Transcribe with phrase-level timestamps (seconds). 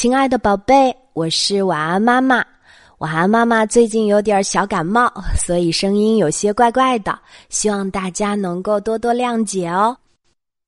[0.00, 2.46] 亲爱的宝贝，我是晚安妈妈。
[2.98, 5.12] 晚安妈妈最近有点小感冒，
[5.44, 9.96] 所以声音有些怪怪的，希望大家能够多多谅解哦。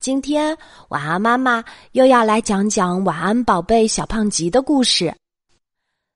[0.01, 0.59] 今天
[0.89, 1.63] 晚安妈妈
[1.93, 5.15] 又要来讲讲晚安宝贝小胖吉的故事。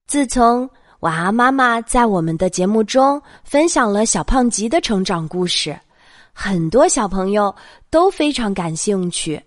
[0.08, 0.68] 自从
[0.98, 5.78] 晚安妈妈在我们的节目中分享了小胖吉的成长故事，
[6.32, 7.54] 很多小朋友
[7.90, 9.40] 都非常感兴趣。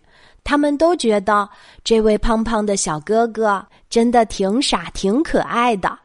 [0.47, 1.49] 他们都觉得
[1.83, 5.99] 这位胖胖的小哥哥真的挺傻、挺可爱的。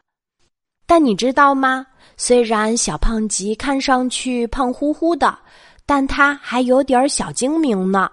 [0.85, 1.87] 但你知道吗？
[2.17, 5.39] 虽然小胖吉看上去胖乎乎的，
[5.85, 8.11] 但他还有点小精明呢。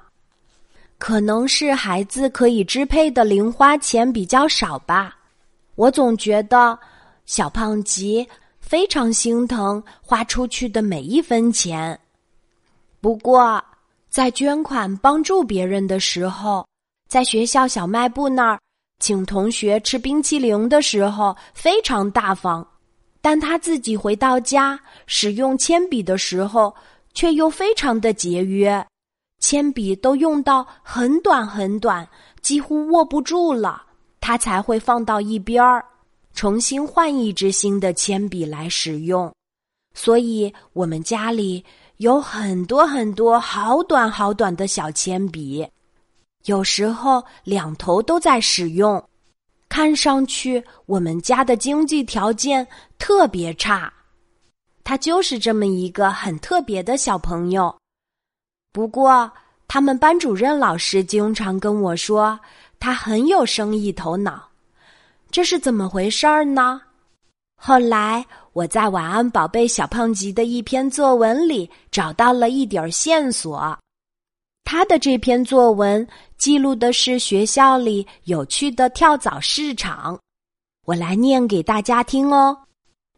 [0.99, 5.17] 可能是孩子可以支配的零花钱比较少吧。
[5.75, 6.79] 我总觉得
[7.27, 8.25] 小胖吉
[8.61, 11.99] 非常心疼花出去的每一分钱。
[13.01, 13.61] 不过。
[14.11, 16.67] 在捐款帮助别人的时候，
[17.09, 18.61] 在学校小卖部那儿
[18.99, 22.67] 请同学吃冰淇淋的时候非常大方，
[23.21, 26.75] 但他自己回到家使用铅笔的时候
[27.15, 28.85] 却又非常的节约，
[29.39, 32.07] 铅笔都用到很短很短，
[32.43, 33.81] 几乎握不住了，
[34.21, 35.85] 他才会放到一边儿，
[36.35, 39.33] 重新换一支新的铅笔来使用。
[39.95, 41.65] 所以，我们家里。
[42.01, 45.69] 有很多很多好短好短的小铅笔，
[46.47, 49.03] 有时候两头都在使用。
[49.69, 52.67] 看上去我们家的经济条件
[52.99, 53.93] 特别差，
[54.83, 57.77] 他就是这么一个很特别的小朋友。
[58.73, 59.31] 不过，
[59.69, 62.41] 他们班主任老师经常跟我说，
[62.79, 64.49] 他很有生意头脑。
[65.31, 66.81] 这是怎么回事儿呢？
[67.61, 68.27] 后来。
[68.53, 73.79] 我在《晚安宝贝小胖吉》的一篇作文里找到了一点线索。
[74.65, 80.19] 他的这篇作文记录的是学校里有趣的跳蚤市场。
[80.85, 82.59] 我来念给大家听哦。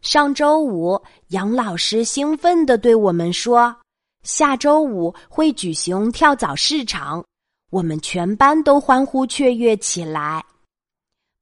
[0.01, 3.75] 上周五，杨老师兴奋地对我们说
[4.21, 7.25] ：“下周五会举行跳蚤市场。”
[7.71, 10.45] 我们全班都欢呼雀跃起来。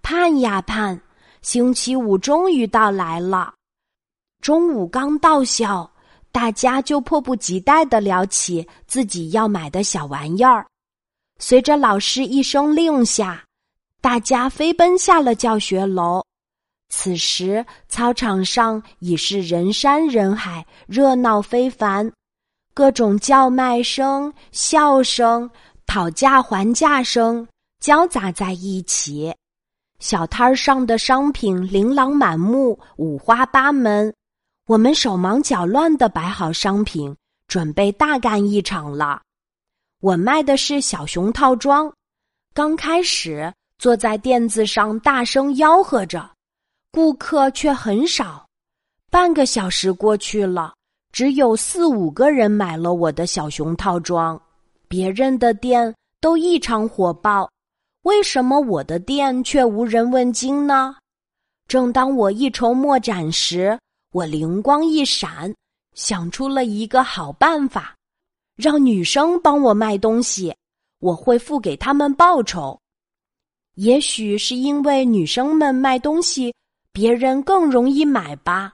[0.01, 0.99] 盼呀盼，
[1.41, 3.53] 星期五终于到来了。
[4.41, 5.91] 中午刚到校，
[6.31, 10.65] 大家就迫不及待的聊起自己要买的小玩意儿。
[11.39, 13.43] 随着老师一声令下，
[14.01, 16.23] 大家飞奔下了教学楼。
[16.89, 22.11] 此时，操场上已是人山人海，热闹非凡，
[22.73, 25.49] 各种叫卖声、笑声、
[25.85, 27.47] 讨价还价声
[27.79, 29.33] 交杂在一起。
[30.01, 34.11] 小摊儿上的商品琳琅满目，五花八门。
[34.65, 37.15] 我们手忙脚乱的摆好商品，
[37.47, 39.21] 准备大干一场了。
[40.01, 41.93] 我卖的是小熊套装，
[42.51, 46.27] 刚开始坐在垫子上大声吆喝着，
[46.91, 48.43] 顾客却很少。
[49.11, 50.73] 半个小时过去了，
[51.11, 54.41] 只有四五个人买了我的小熊套装。
[54.87, 57.47] 别人的店都异常火爆，
[58.03, 60.95] 为什么我的店却无人问津呢？
[61.67, 63.77] 正当我一筹莫展时，
[64.11, 65.53] 我灵光一闪，
[65.93, 67.95] 想出了一个好办法，
[68.55, 70.53] 让女生帮我卖东西，
[70.99, 72.77] 我会付给他们报酬。
[73.75, 76.53] 也许是因为女生们卖东西，
[76.91, 78.73] 别人更容易买吧。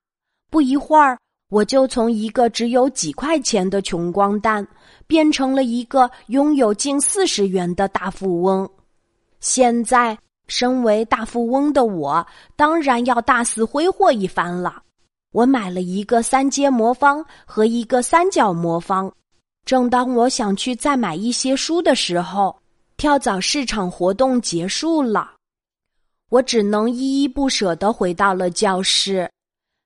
[0.49, 4.65] 不一会儿，我就从一个只有几块钱的穷光蛋，
[5.05, 8.67] 变成了一个拥有近四十元的大富翁。
[9.39, 10.17] 现在，
[10.47, 12.25] 身为大富翁的我，
[12.55, 14.81] 当然要大肆挥霍一番了。
[15.33, 19.11] 我买了一个三阶魔方和一个三角魔方。
[19.65, 22.57] 正当我想去再买一些书的时候，
[22.95, 25.31] 跳蚤市场活动结束了，
[26.29, 29.29] 我只能依依不舍地回到了教室。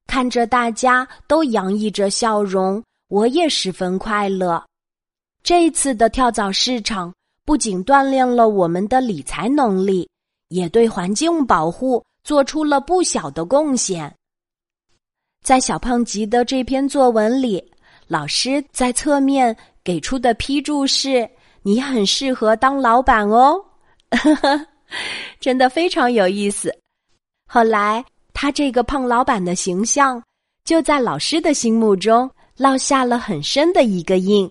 [0.08, 4.64] 看着大家都洋溢着笑容，我也十分快乐。
[5.42, 7.12] 这次的跳蚤市场
[7.52, 10.10] 不仅锻炼了我们的理财能力，
[10.48, 14.16] 也对环境保护做出了不小的贡献。
[15.44, 17.62] 在小胖吉的这篇作文里，
[18.08, 19.54] 老师在侧面
[19.84, 21.30] 给出的批注是
[21.62, 23.62] ：“你很适合当老板哦。
[25.42, 26.74] ”真的非常有意思。
[27.50, 28.02] 后来，
[28.34, 30.24] 他这个胖老板的形象
[30.64, 34.50] 就在老师的心目中烙下了很深的一个印。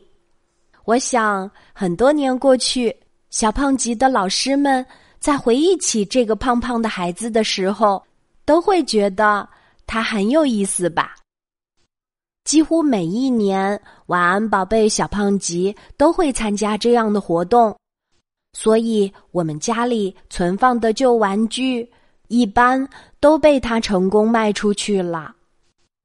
[0.91, 2.93] 我想，很多年过去，
[3.31, 4.85] 小胖吉的老师们
[5.21, 8.03] 在回忆起这个胖胖的孩子的时候，
[8.45, 9.49] 都会觉得。
[9.87, 11.15] 他很有意思吧？
[12.45, 17.77] 几乎每一年，晚安宝贝小胖吉都会参加这样的活动。
[18.53, 21.89] 所以我们家里存放的旧玩具
[22.27, 22.89] 一般
[23.21, 25.35] 都被他成功卖出去了。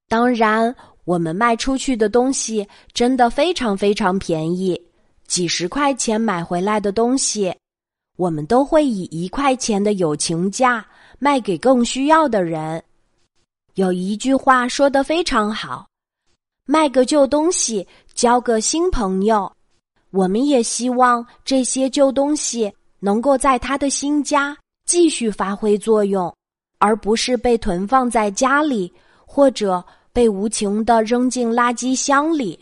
[0.07, 4.79] 当然，我们卖出去的东西真的非常非常便宜，
[5.27, 7.55] 几十块钱买回来的东西，
[8.17, 10.85] 我们都会以一块钱的友情价
[11.19, 12.83] 卖给更需要的人。
[13.75, 15.87] 有一句话说的非常好
[16.65, 19.51] ：“卖个旧东西，交个新朋友。”
[20.11, 26.33] 我们也希望这些旧东西能够在他的新家继续发挥作用，
[26.77, 28.91] 而不是被囤放在家里，
[29.25, 29.83] 或者
[30.15, 32.57] 被无情的扔进垃圾箱里。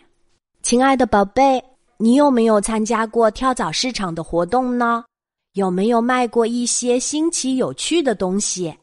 [0.64, 1.64] 亲爱的宝贝，
[1.98, 5.06] 你有没有参加过跳蚤市场的活动呢？
[5.54, 8.76] 有没有卖过一些新奇有趣的东西？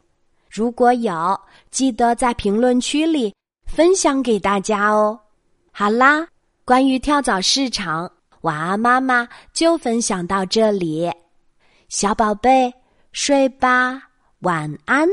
[0.48, 1.36] 如果有，
[1.72, 3.34] 记得在评论区里
[3.66, 5.18] 分享给大家哦。
[5.72, 6.24] 好啦，
[6.64, 8.08] 关于跳蚤市场。
[8.42, 11.10] 晚安，妈妈就分享到这里，
[11.88, 12.72] 小宝贝
[13.10, 14.00] 睡吧，
[14.42, 15.08] 晚安。